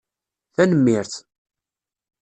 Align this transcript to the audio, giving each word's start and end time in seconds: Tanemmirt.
Tanemmirt. 0.55 1.13